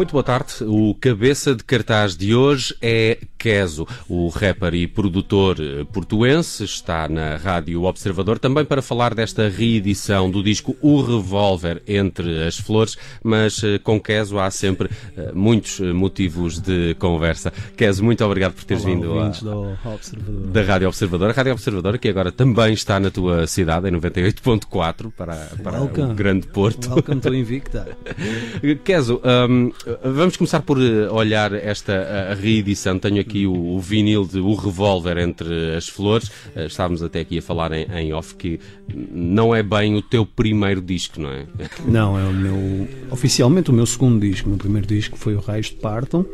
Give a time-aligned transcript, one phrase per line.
[0.00, 0.64] Muito boa tarde.
[0.64, 6.62] O cabeça de cartaz de hoje é Keso, o rapper e produtor eh, portuense.
[6.62, 12.58] Está na Rádio Observador também para falar desta reedição do disco O Revolver Entre as
[12.58, 17.50] Flores, mas eh, com Keso há sempre uh, muitos motivos de conversa.
[17.76, 21.30] Keso, muito obrigado por teres Olá, vindo a, da Rádio Observador.
[21.30, 25.88] A Rádio Observador, que agora também está na tua cidade, em 98.4, para, para o
[26.14, 26.90] Grande Porto.
[26.90, 27.96] Welcome to Invicta.
[28.84, 32.98] Keso, um, Vamos começar por eh, olhar esta reedição.
[32.98, 36.30] Tenho aqui o, o vinil de O Revolver entre as Flores.
[36.54, 38.60] Eh, estávamos até aqui a falar em, em off que
[38.94, 41.46] não é bem o teu primeiro disco, não é?
[41.86, 42.88] Não, é o meu.
[43.10, 44.46] Oficialmente o meu segundo disco.
[44.46, 46.24] O meu primeiro disco foi o Raios de Partam.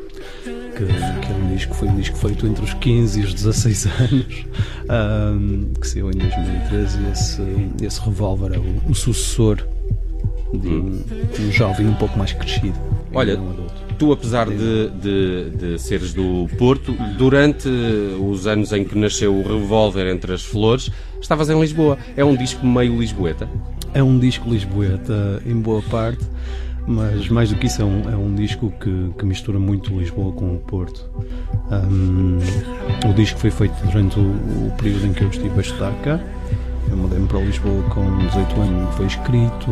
[0.45, 3.87] Que, que, é um disco, foi um disco feito entre os 15 e os 16
[3.99, 4.47] anos,
[5.39, 7.43] um, que saiu em 2013 e esse,
[7.83, 9.57] esse revólver é o, o sucessor
[10.53, 11.03] de um,
[11.41, 12.79] um jovem um pouco mais crescido.
[13.17, 13.41] Olha,
[13.99, 19.43] tu apesar de, de, de, seres do Porto, durante os anos em que nasceu o
[19.43, 21.97] Revolver entre as Flores, estavas em Lisboa.
[22.15, 23.49] É um disco meio lisboeta?
[23.95, 26.23] É um disco lisboeta em boa parte,
[26.87, 30.31] mas mais do que isso é um, é um disco que, que mistura muito Lisboa
[30.33, 31.09] com o Porto.
[31.71, 32.39] Um,
[33.09, 36.21] o disco foi feito durante o, o período em que eu estive a estudar cá
[36.91, 39.71] eu mudei-me para Lisboa com 18 anos, foi escrito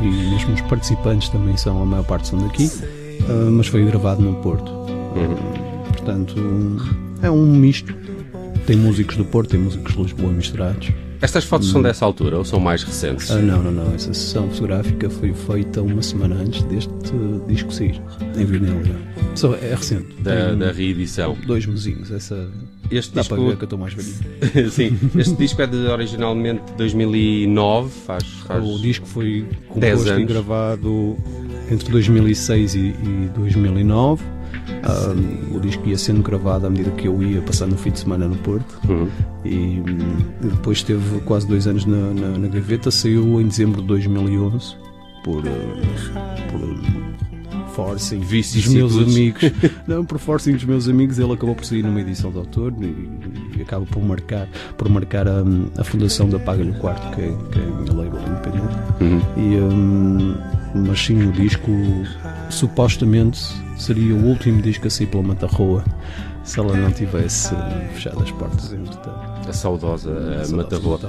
[0.00, 4.22] e mesmo os participantes também são, a maior parte são daqui, uh, mas foi gravado
[4.22, 4.70] no Porto.
[4.70, 5.82] Uhum.
[5.88, 6.34] Portanto,
[7.22, 7.94] é um misto.
[8.66, 10.90] Tem músicos do Porto, tem músicos de Lisboa misturados.
[11.20, 13.30] Estas fotos são dessa altura ou são mais recentes?
[13.30, 13.94] Ah, não, não, não.
[13.94, 16.92] Essa sessão fotográfica foi feita uma semana antes deste
[17.46, 18.00] disco sair,
[18.36, 18.82] em vinil.
[19.34, 20.14] Só é recente.
[20.20, 21.36] Da, da reedição.
[21.46, 22.10] Dois mesinhos.
[22.10, 22.48] Essa
[22.90, 23.34] este Dá disco...
[23.34, 24.16] para ver que eu estou mais velhinho.
[24.70, 27.90] Sim, este disco é de originalmente 2009.
[28.06, 31.16] Faz, faz o disco foi composto e gravado
[31.70, 34.22] entre 2006 e, e 2009.
[34.82, 38.00] Um, o disco ia sendo gravado à medida que eu ia passando o fim de
[38.00, 39.08] semana no Porto uhum.
[39.44, 42.90] e, e, depois esteve quase dois anos na, na, na, gaveta.
[42.90, 44.76] Saiu em dezembro de 2011
[45.24, 45.50] por, uh,
[46.50, 46.60] por
[47.74, 49.42] forcing dos meus amigos.
[49.86, 53.58] não, por forcing dos meus amigos, ele acabou por sair numa edição de autor e,
[53.58, 55.42] e acaba por marcar, por marcar a,
[55.78, 58.74] a fundação da Paga no Quarto, que é, que é a minha label independente.
[59.00, 59.20] Uhum.
[59.36, 60.36] E, um,
[60.86, 61.70] mas sim, o disco
[62.50, 63.40] supostamente
[63.76, 65.84] seria o último disco a sair pela Mata Roa
[66.44, 67.54] se ela não tivesse
[67.94, 70.10] fechado as portas entretanto a saudosa
[70.50, 71.00] Mataroa.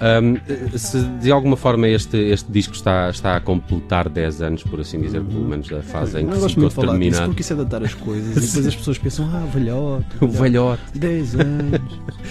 [0.00, 4.80] Um, se de alguma forma este, este disco está, está a completar 10 anos, por
[4.80, 7.26] assim dizer, pelo menos da fase em que se ficou terminado.
[7.26, 10.06] porque isso é datar as coisas e depois as pessoas pensam, ah, velhote.
[10.20, 10.82] O velhote.
[10.94, 11.80] 10 anos.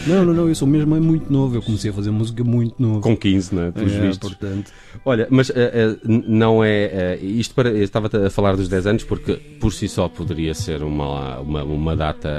[0.07, 1.55] não, não, não, eu sou mesmo é muito novo.
[1.55, 3.01] Eu comecei a fazer música muito novo.
[3.01, 3.71] Com 15, não é?
[3.71, 4.29] Pelos é, vistos.
[4.29, 4.71] portanto.
[5.03, 7.17] Olha, mas uh, uh, não é.
[7.21, 7.69] Uh, isto para.
[7.69, 11.63] Eu estava a falar dos 10 anos porque por si só poderia ser uma, uma,
[11.63, 12.29] uma data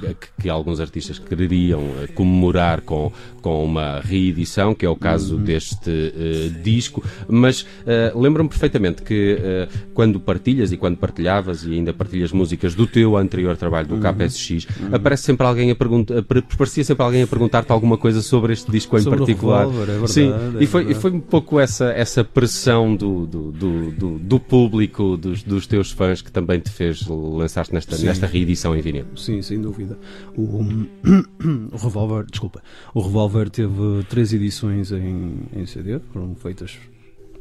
[0.00, 1.82] que, que alguns artistas quereriam
[2.14, 5.42] comemorar com, com uma reedição, que é o caso uhum.
[5.42, 11.72] deste uh, disco, mas uh, lembro-me perfeitamente que uh, quando partilhas e quando partilhavas e
[11.74, 14.00] ainda partilhas músicas do teu anterior trabalho, do uhum.
[14.00, 14.94] KPSX, uhum.
[14.94, 16.22] aparece sempre alguém a perguntar,
[16.56, 19.66] parecia sempre alguém a perguntar-te alguma coisa sobre este disco sobre em particular.
[19.66, 23.26] Revolver, é verdade, Sim, é e, foi, e foi um pouco essa, essa pressão do,
[23.26, 27.96] do, do, do, do público, dos, dos teus fãs, que também te fez lançar-te nesta,
[27.98, 29.04] nesta reedição em vinil.
[29.16, 29.98] Sim, sem dúvida.
[30.36, 32.49] O, o Revolver, desculpa,
[32.94, 36.78] o Revolver teve três edições em, em CD, foram feitas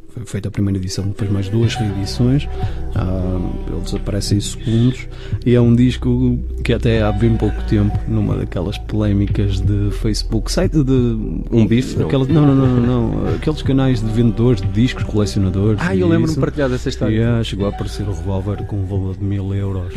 [0.09, 2.47] foi feita a primeira edição, depois mais duas reedições.
[2.95, 5.07] Ah, ele desaparece em segundos
[5.45, 10.51] e é um disco que até há bem pouco tempo, numa daquelas polémicas de Facebook,
[10.51, 11.17] site de.
[11.51, 12.01] Um bife?
[12.01, 15.79] Aquelas, não, não, não, não, não, Aqueles canais de vendedores de discos, colecionadores.
[15.81, 17.15] Ah, eu lembro-me de partilhar dessa história.
[17.15, 19.93] Yeah, chegou a aparecer o revólver com um valor de mil euros.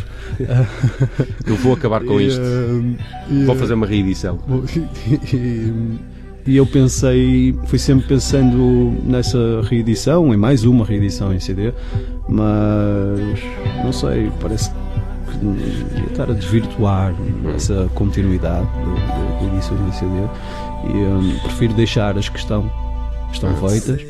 [1.47, 2.41] eu vou acabar com isto.
[2.41, 3.47] Yeah.
[3.47, 4.39] Vou fazer uma reedição.
[5.32, 6.12] E
[6.47, 11.73] eu pensei, fui sempre pensando nessa reedição, em mais uma reedição em CD,
[12.29, 13.39] mas
[13.85, 14.77] não sei, parece que
[15.99, 17.15] ia estar a desvirtuar
[17.55, 20.17] essa continuidade de, de edições em CD
[20.85, 22.71] e um, prefiro deixar as que estão,
[23.33, 24.00] estão ah, feitas.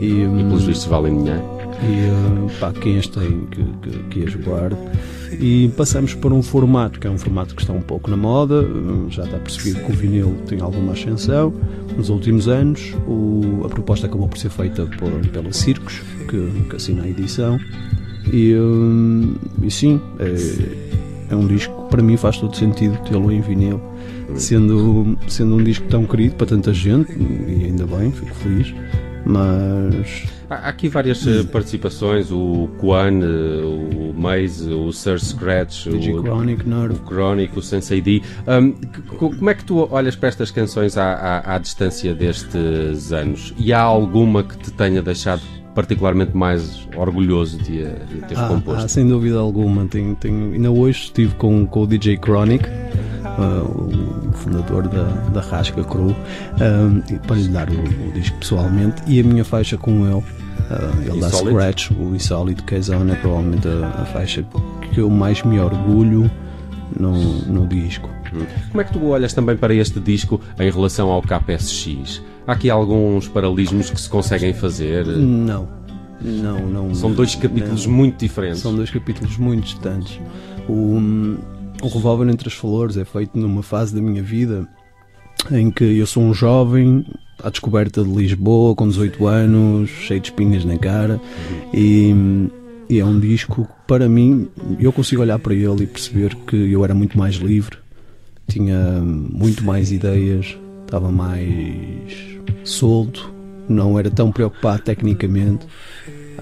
[0.00, 1.49] e, um, e pelos vistos valem dinheiro
[1.82, 4.76] e uh, quem as tem que, que, que as guarde.
[5.32, 8.66] E passamos para um formato que é um formato que está um pouco na moda,
[9.08, 11.52] já está percebido que o vinil tem alguma ascensão.
[11.96, 16.76] Nos últimos anos, o, a proposta acabou por ser feita por, pela Circos, que, que
[16.76, 17.58] assina a edição,
[18.32, 23.30] e, hum, e sim, é, é um disco que para mim faz todo sentido tê-lo
[23.32, 23.80] em vinil,
[24.34, 28.72] sendo, sendo um disco tão querido para tanta gente, e ainda bem, fico feliz,
[29.30, 36.22] mas Há aqui várias uh, participações, o Kwan, uh, o Maze, o Sir Scratch, o,
[36.22, 38.20] Chronic, o Chronic, o Sensei D.
[38.48, 38.72] Um,
[39.16, 43.54] como é que tu olhas para estas canções à, à, à distância destes anos?
[43.56, 45.42] E há alguma que te tenha deixado
[45.72, 48.84] particularmente mais orgulhoso de, de teres ah, composto?
[48.86, 49.86] Ah, sem dúvida alguma.
[49.86, 52.68] Tenho, tenho, ainda hoje estive com, com o DJ Chronic,
[53.42, 59.20] o fundador da, da Rasca Crew, uh, para lhe dar o, o, disco pessoalmente e
[59.20, 60.24] a minha faixa com ele.
[60.70, 64.44] Uh, ele dá Scratch, o Insólito K-Zone é provavelmente a, a, faixa
[64.92, 66.30] que eu mais me orgulho
[66.98, 67.12] no,
[67.46, 68.08] no disco.
[68.32, 68.44] Hum.
[68.70, 72.22] Como é que tu olhas também para este disco em relação ao KPSX?
[72.46, 75.06] Há aqui alguns paralelismos que se conseguem fazer?
[75.06, 75.80] Não.
[76.20, 76.94] Não, não.
[76.94, 77.94] São dois capítulos não.
[77.94, 78.60] muito diferentes.
[78.60, 80.20] São dois capítulos muito distantes.
[80.68, 81.00] O,
[81.82, 84.68] o Revolver entre as Flores é feito numa fase da minha vida
[85.50, 87.06] em que eu sou um jovem
[87.42, 91.20] à descoberta de Lisboa, com 18 anos, cheio de espinhas na cara,
[91.72, 92.14] e,
[92.88, 94.48] e é um disco que, para mim,
[94.78, 97.78] eu consigo olhar para ele e perceber que eu era muito mais livre,
[98.46, 103.32] tinha muito mais ideias, estava mais solto,
[103.68, 105.66] não era tão preocupado tecnicamente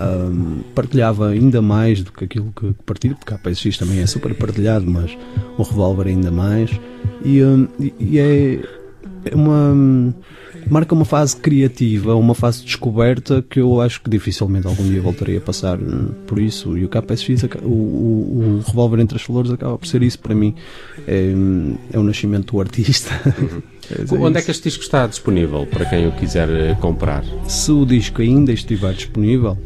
[0.00, 4.34] um, partilhava ainda mais do que aquilo que partilho, porque a PSX também é super
[4.34, 5.16] partilhado, mas
[5.56, 6.70] o revólver ainda mais.
[7.24, 8.60] E, um, e é,
[9.24, 10.14] é uma.
[10.70, 15.00] marca uma fase criativa, uma fase de descoberta que eu acho que dificilmente algum dia
[15.00, 16.76] voltarei a passar hum, por isso.
[16.78, 20.34] E o KPSX, o, o, o revólver entre as flores, acaba por ser isso para
[20.34, 20.54] mim.
[21.06, 23.10] É, hum, é o nascimento do artista.
[23.26, 23.62] Uhum.
[23.90, 27.24] É Onde é que este disco está disponível para quem o quiser eh, comprar?
[27.46, 29.56] Se o disco ainda estiver disponível,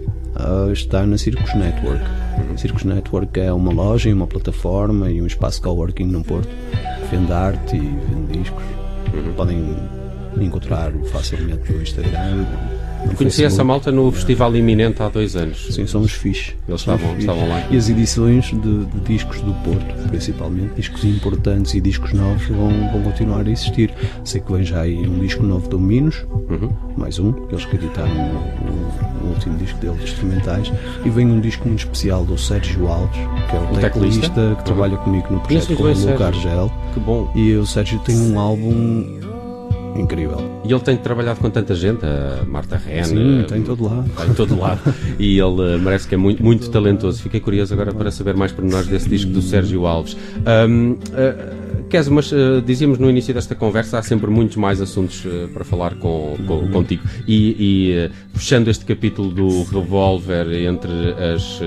[0.47, 2.05] uh, está na Circus Network.
[2.39, 2.57] Uhum.
[2.57, 6.49] Circus Network é uma loja uma plataforma e um espaço coworking no Porto.
[7.11, 8.63] Vende arte e vende discos.
[9.13, 9.33] Uhum.
[9.35, 9.77] Podem
[10.41, 12.45] encontrar facilmente no Instagram.
[13.13, 14.11] No Conheci essa malta no.
[14.11, 15.69] Festival Iminente há dois anos.
[15.71, 16.55] Sim, são os fixe.
[16.67, 17.67] Eles estavam, estavam lá.
[17.71, 22.71] E as edições de, de, discos do Porto, principalmente, discos importantes e discos novos, vão,
[22.91, 23.93] vão continuar a existir.
[24.25, 26.71] Sei que vem já aí um disco novo do Minos, uhum.
[26.97, 30.73] mais um, eles que editaram o, o, último disco deles, instrumentais,
[31.05, 33.17] e vem um disco muito especial do Sérgio Alves,
[33.51, 34.55] que é o, o teclista, que uhum.
[34.65, 36.73] trabalha comigo no projeto com o Luca Argel.
[36.95, 37.31] Que bom.
[37.35, 39.22] E o Sérgio tem um álbum
[39.97, 40.39] incrível.
[40.65, 43.05] E ele tem trabalhado com tanta gente, a Marta Ren.
[43.05, 44.07] Sim, tem todo lado.
[44.07, 44.81] Está em todo lado.
[45.19, 47.23] e ele merece que é muito, muito talentoso.
[47.23, 50.17] Fiquei curioso agora para saber mais pormenores desse disco do Sérgio Alves.
[50.47, 55.27] Um, uh, Kes, mas uh, dizíamos no início desta conversa, há sempre muitos mais assuntos
[55.27, 56.71] uh, para falar com, com uhum.
[56.71, 57.03] contigo.
[57.29, 60.91] E, e fechando este capítulo do revólver entre
[61.35, 61.61] as,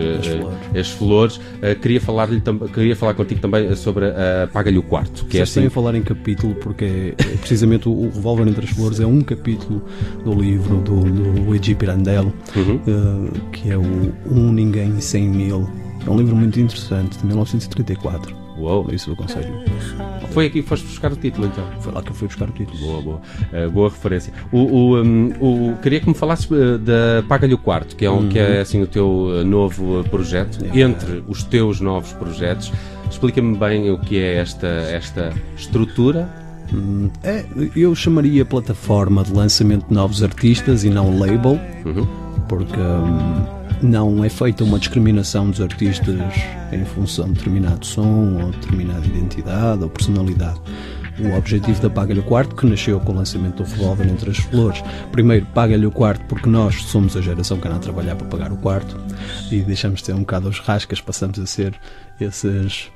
[0.76, 1.40] as flores, flores
[1.80, 2.28] queria, falar
[2.74, 5.26] queria falar contigo também sobre a Paga-lhe o Quarto.
[5.26, 5.68] Que é assim...
[5.68, 9.06] a falar em capítulo, porque é, é precisamente o, o revólver entre as flores é
[9.06, 9.86] um capítulo
[10.24, 13.30] do livro do, do Luigi Pirandello, uhum.
[13.52, 15.70] que é o Um Ninguém Sem Mil.
[16.04, 18.45] É um livro muito interessante, de 1934.
[18.58, 18.88] Uou.
[18.92, 19.64] Isso eu aconselho.
[20.32, 21.64] Foi aqui que foste buscar o título, então?
[21.80, 22.78] Foi lá que eu fui buscar o título.
[22.80, 23.22] Boa, boa.
[23.54, 24.34] Uh, boa referência.
[24.52, 28.12] O, o, um, o, queria que me falasses uh, da Paga-lhe o Quarto, que é,
[28.12, 28.30] um, uhum.
[28.30, 30.66] que é assim, o teu uh, novo projeto.
[30.66, 30.80] É.
[30.80, 32.72] Entre os teus novos projetos,
[33.10, 36.30] explica-me bem o que é esta, esta estrutura
[36.74, 42.08] hum, é, eu chamaria plataforma de lançamento de novos artistas e não label, uhum.
[42.48, 46.20] porque hum, não é feita uma discriminação dos artistas
[46.72, 50.60] em função de determinado som ou determinada identidade ou personalidade.
[51.20, 54.38] O objetivo da Paga-lhe o Quarto, que nasceu com o lançamento do Revolver entre as
[54.38, 58.28] Flores, primeiro paga-lhe o quarto porque nós somos a geração que anda a trabalhar para
[58.28, 58.98] pagar o quarto
[59.50, 61.74] e deixamos de ter um bocado os rascas, passamos a ser
[62.20, 62.92] esses,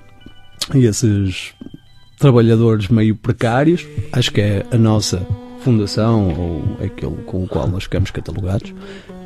[0.75, 1.53] esses
[2.17, 3.87] trabalhadores meio precários.
[4.11, 5.25] Acho que é a nossa
[5.61, 8.73] fundação ou aquele com o qual nós ficamos catalogados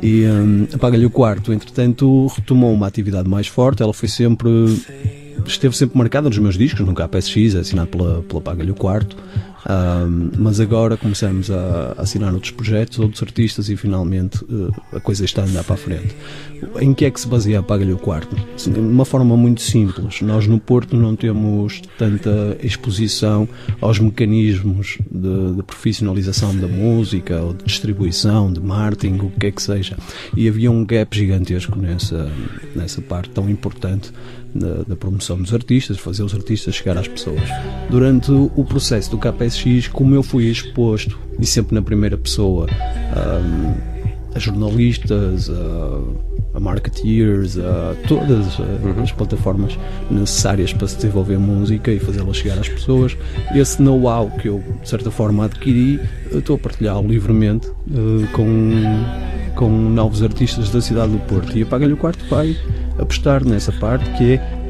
[0.01, 1.53] e um, apaga-lhe o quarto.
[1.53, 3.81] Entretanto, retomou uma atividade mais forte.
[3.81, 4.49] Ela foi sempre
[5.45, 9.17] esteve sempre marcada nos meus discos, no KPSX, assinado pela, pela Paga-lhe o Quarto.
[9.69, 15.23] Um, mas agora começamos a, assinar outros projetos, outros artistas e finalmente uh, a coisa
[15.23, 16.15] está a andar para a frente.
[16.79, 18.35] Em que é que se baseia a Paga-lhe o Quarto?
[18.35, 20.21] De uma forma muito simples.
[20.21, 23.47] Nós no Porto não temos tanta exposição
[23.81, 29.51] aos mecanismos de, de profissionalização da música ou de distribuição, de marketing, o que é
[29.51, 29.97] que seja.
[30.35, 32.31] E havia um gap gigantesco nessa,
[32.75, 34.11] nessa parte tão importante
[34.53, 37.41] da, da, promoção dos artistas, fazer os artistas chegar às pessoas.
[37.89, 43.73] Durante o processo do KPSX, como eu fui exposto, e sempre na primeira pessoa, um,
[44.35, 49.01] a jornalistas, a, a marketeers, a todas uhum.
[49.01, 49.77] as plataformas
[50.09, 53.17] necessárias para se desenvolver música e fazê-la chegar às pessoas.
[53.55, 55.99] Esse know-how que eu, de certa forma, adquiri,
[56.31, 58.71] estou a partilhá-lo livremente uh, com
[59.55, 61.55] com novos artistas da cidade do Porto.
[61.57, 62.57] E Apaga-lhe o Quarto vai
[62.97, 64.63] apostar nessa parte que é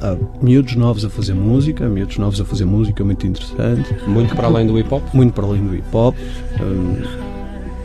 [0.00, 3.94] há miúdos novos a fazer música, miúdos novos a fazer música muito interessante.
[4.06, 5.02] Muito para além do hip hop?
[5.12, 6.16] Muito para além do hip hop.
[6.60, 7.29] Um,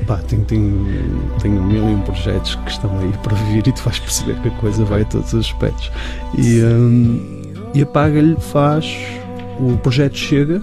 [0.06, 0.86] pá, tenho, tenho,
[1.42, 4.48] tenho mil e um projetos que estão aí para vir e tu vais perceber que
[4.48, 5.92] a coisa vai a todos os aspectos.
[6.38, 7.42] E, um,
[7.74, 8.86] e apaga-lhe faz.
[9.60, 10.62] O projeto chega,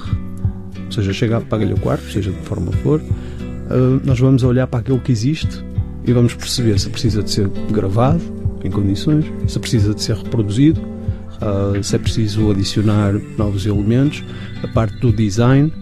[0.85, 3.01] ou seja, chega, apaga-lhe o quarto, seja de forma for.
[3.01, 5.65] Uh, nós vamos olhar para aquilo que existe
[6.05, 8.21] e vamos perceber se precisa de ser gravado
[8.65, 14.23] em condições, se precisa de ser reproduzido, uh, se é preciso adicionar novos elementos,
[14.62, 15.73] a parte do design,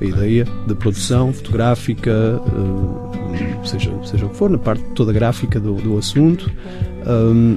[0.00, 5.58] a ideia da produção fotográfica, uh, seja, seja o que for, na parte toda gráfica
[5.58, 6.50] do, do assunto.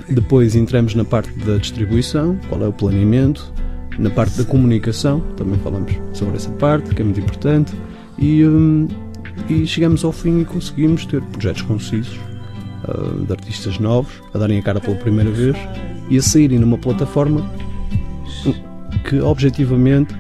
[0.08, 3.52] Depois entramos na parte da distribuição, qual é o planeamento,
[3.98, 7.74] na parte da comunicação, também falamos sobre essa parte, que é muito importante,
[8.20, 8.44] e,
[9.50, 12.20] e chegamos ao fim e conseguimos ter projetos concisos
[13.26, 15.56] de artistas novos a darem a cara pela primeira vez
[16.10, 17.44] e a saírem numa plataforma
[19.08, 20.14] que objetivamente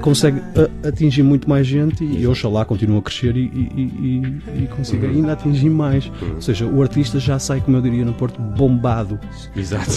[0.00, 0.40] consegue
[0.86, 4.22] atingir muito mais gente e oxalá continua a crescer e, e,
[4.56, 5.14] e, e consiga uhum.
[5.14, 6.06] ainda atingir mais.
[6.06, 6.34] Uhum.
[6.36, 9.18] Ou seja, o artista já sai, como eu diria no Porto, bombado.
[9.56, 9.90] Exato.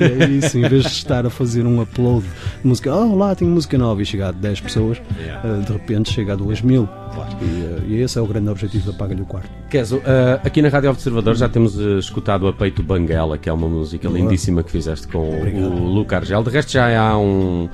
[0.00, 3.50] é isso, em vez de estar a fazer um upload de música, oh lá tenho
[3.50, 6.88] música nova e chegar a 10 pessoas, uh, de repente chega a 2 mil.
[7.12, 7.30] Claro.
[7.42, 9.50] E, uh, e, esse é o grande objetivo da Paga-lhe o Quarto.
[9.68, 13.68] Keso, uh, aqui na Rádio Observador já temos escutado a Peito Banguela, que é uma
[13.68, 14.18] música Boa.
[14.18, 15.72] lindíssima que fizeste com Obrigado.
[15.72, 16.42] o Luca Argel.
[16.42, 17.68] De resto já há um,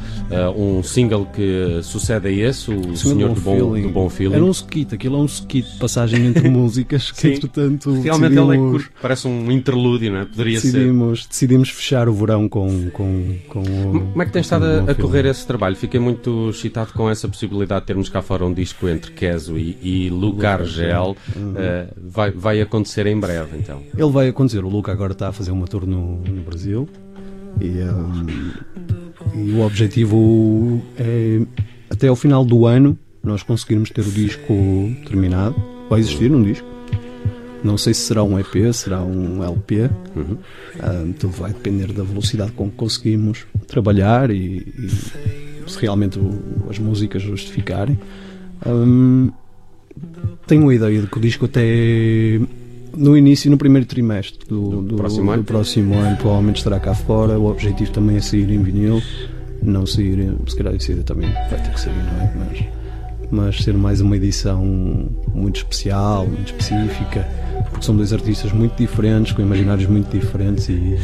[0.57, 4.35] um single que sucede a esse, o Senhor do Bom, do bom Feeling.
[4.35, 8.55] Era um skit, aquilo é um skit de passagem entre músicas que, entretanto, Realmente decidimos,
[8.55, 10.25] ele é curto, parece um interlúdio, não é?
[10.25, 11.29] Poderia decidimos, ser.
[11.29, 14.95] Decidimos fechar o verão com, com, com o, Como é que tem estado a, a
[14.95, 15.77] correr esse trabalho?
[15.77, 19.79] Fiquei muito excitado com essa possibilidade de termos cá fora um disco entre Keso e,
[19.83, 21.17] e Luca Argel.
[21.37, 21.53] Uhum.
[21.53, 23.83] Uh, vai, vai acontecer em breve, então?
[23.97, 24.65] Ele vai acontecer.
[24.65, 26.89] O Luca agora está a fazer uma tour no, no Brasil.
[27.61, 28.53] E, um,
[29.47, 31.41] e o objetivo é
[31.91, 34.55] até ao final do ano nós conseguirmos ter o disco
[35.07, 35.57] terminado.
[35.89, 36.67] Vai existir um disco.
[37.63, 39.91] Não sei se será um EP, será um LP.
[40.15, 40.23] Uhum.
[40.33, 44.89] Uh, tudo vai depender da velocidade com que conseguimos trabalhar e, e
[45.67, 47.99] se realmente o, as músicas justificarem.
[48.65, 49.31] Um,
[50.47, 52.41] tenho a ideia de que o disco até
[52.97, 57.39] no início, no primeiro trimestre do, do, próximo, do próximo ano, provavelmente estará cá fora.
[57.39, 59.03] O objetivo também é sair em vinil
[59.63, 62.33] não sair, se calhar sair também vai ter que sair, não é?
[62.37, 62.67] Mas,
[63.31, 64.65] mas ser mais uma edição
[65.35, 67.27] muito especial, muito específica,
[67.71, 70.97] porque são dois artistas muito diferentes, com imaginários muito diferentes e.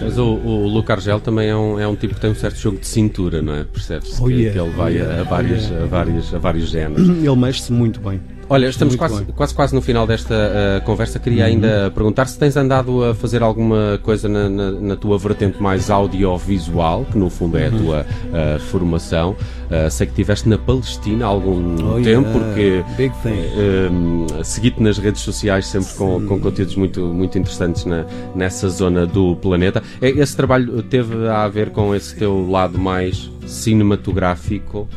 [0.00, 2.58] Mas o, o Luca Argel também é um, é um tipo que tem um certo
[2.58, 3.64] jogo de cintura, não é?
[3.64, 4.52] Percebe-se oh, yeah.
[4.52, 5.20] que, ele vai oh, yeah.
[5.20, 5.84] a, várias, oh, yeah.
[5.84, 7.08] a, várias, a vários géneros.
[7.08, 8.20] Ele mexe-se muito bem.
[8.54, 11.18] Olha, estamos quase, quase, quase no final desta uh, conversa.
[11.18, 11.50] Queria uhum.
[11.50, 15.90] ainda perguntar se tens andado a fazer alguma coisa na, na, na, tua vertente mais
[15.90, 17.78] audiovisual, que no fundo é a uhum.
[17.78, 19.32] tua uh, formação.
[19.32, 22.84] Uh, sei que estiveste na Palestina há algum oh, tempo, yeah.
[22.94, 28.06] porque uh, segui-te nas redes sociais sempre com, com conteúdos muito, muito interessantes na,
[28.36, 29.82] nessa zona do planeta.
[30.00, 34.88] Esse trabalho teve a ver com esse teu lado mais cinematográfico?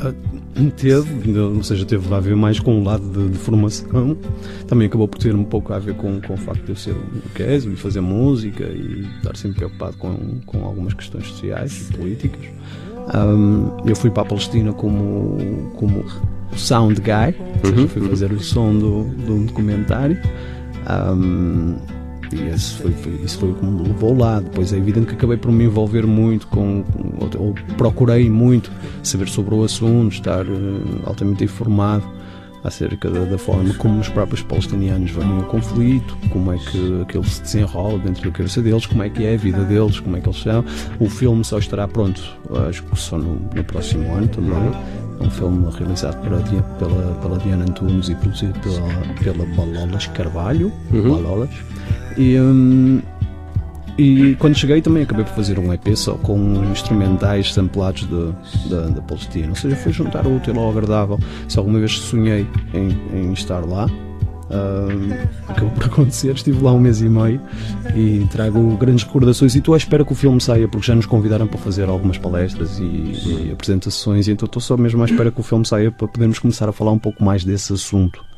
[0.00, 0.12] Ah,
[0.76, 4.16] teve, ou seja, teve a ver mais com o lado de, de, formação.
[4.66, 6.94] Também acabou por ter um pouco a ver com, com o facto de eu ser
[6.94, 11.96] um queso e fazer música e estar sempre preocupado com, com algumas questões sociais e
[11.96, 12.44] políticas.
[13.14, 16.04] Um, eu fui para a Palestina como, como
[16.56, 18.08] sound guy, ou seja, uhum, fui uhum.
[18.08, 20.18] fazer o som do, de um documentário.
[20.88, 21.76] Um,
[22.32, 24.40] e esse foi, foi, isso foi o que me levou lá.
[24.40, 26.84] Depois é evidente que acabei por me envolver muito com,
[27.18, 28.70] ou, ou procurei muito
[29.02, 32.04] saber sobre o assunto, estar uh, altamente informado
[32.62, 37.24] acerca da, da, forma como os próprios palestinianos veem o conflito, como é que aquilo
[37.24, 40.20] se desenrola dentro da cabeça deles, como é que é a vida deles, como é
[40.20, 40.64] que eles são.
[40.98, 42.22] O filme só estará pronto,
[42.68, 44.72] acho que só no, no próximo ano também.
[45.20, 46.40] É um filme realizado pela,
[46.78, 48.80] pela, pela Diana Antunes e produzido pela,
[49.22, 50.72] pela Balolas Carvalho.
[50.90, 51.22] Uhum.
[51.22, 51.50] Balolas.
[52.16, 53.00] E, um,
[53.98, 56.36] e quando cheguei também acabei por fazer um EP só com
[56.70, 59.50] instrumentais samplados da Palestina.
[59.50, 61.18] Ou seja, foi juntar o útil ao agradável.
[61.48, 63.86] Se alguma vez sonhei em, em estar lá,
[64.50, 66.34] um, acabou por acontecer.
[66.34, 67.40] Estive lá um mês e meio
[67.94, 69.54] e trago grandes recordações.
[69.54, 72.18] E estou à espera que o filme saia, porque já nos convidaram para fazer algumas
[72.18, 74.28] palestras e, e apresentações.
[74.28, 76.72] E então estou só mesmo à espera que o filme saia para podermos começar a
[76.72, 78.29] falar um pouco mais desse assunto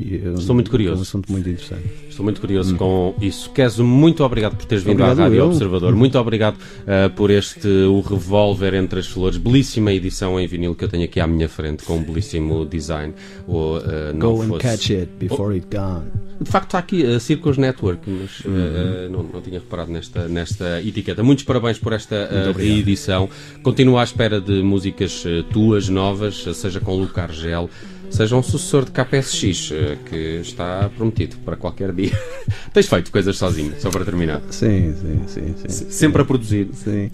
[0.00, 0.96] E, Estou muito curioso.
[0.96, 1.82] É um assunto muito interessante.
[2.08, 2.78] Estou muito curioso hum.
[2.78, 3.50] com isso.
[3.50, 5.46] Keso, muito obrigado por teres vindo obrigado à Rádio eu.
[5.46, 5.94] Observador.
[5.94, 5.96] Hum.
[5.96, 9.38] Muito obrigado uh, por este O Revolver entre as Flores.
[9.38, 13.14] Belíssima edição em vinil que eu tenho aqui à minha frente, com um belíssimo design.
[13.46, 13.82] O, uh,
[14.18, 15.56] Go and catch it before oh.
[15.56, 16.10] it gone.
[16.40, 20.28] De facto está aqui a uh, Circos Network, mas uh, não, não, tinha reparado nesta,
[20.28, 21.22] nesta etiqueta.
[21.22, 23.28] Muitos parabéns por esta reedição.
[23.62, 27.70] Continuo à espera de músicas tuas, novas, seja com Luca Argel,
[28.10, 29.72] seja um sucessor de KPSX,
[30.08, 32.18] que está prometido para qualquer dia.
[32.72, 34.40] Tens feito coisas sozinho, só para terminar.
[34.50, 35.54] Sim, sim, sim.
[35.68, 36.22] sim Sempre sim.
[36.22, 36.68] a produzir.
[36.72, 37.10] Sim,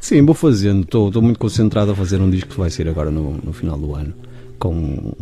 [0.00, 0.82] sim vou fazendo.
[0.82, 3.78] Estou, estou muito concentrado a fazer um disco que vai sair agora no, no final
[3.78, 4.14] do ano,
[4.58, 5.12] com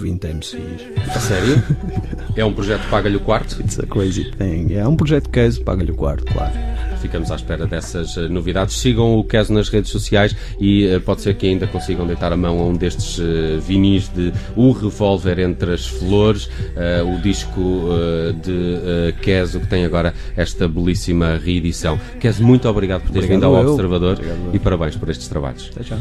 [0.00, 0.60] 20 MCs.
[1.08, 1.62] A sério?
[2.36, 3.60] é um projeto Paga-lhe o Quarto?
[3.60, 4.74] It's a crazy thing.
[4.74, 6.71] É um projeto Caso, Paga-lhe o Quarto, claro.
[7.02, 8.76] Ficamos à espera dessas uh, novidades.
[8.76, 12.36] Sigam o Caso nas redes sociais e uh, pode ser que ainda consigam deitar a
[12.36, 16.48] mão a um destes uh, vinis de O Revolver entre as Flores,
[17.04, 17.88] o disco
[18.42, 21.98] de Caso que tem agora esta belíssima reedição.
[22.20, 24.18] Caso, muito obrigado por teres vindo ao Observador
[24.52, 25.70] e parabéns por estes trabalhos.
[25.74, 25.98] Até já.